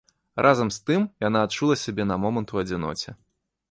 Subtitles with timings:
[0.45, 3.09] Разам з тым яна адчула сябе на момант у адзіноце.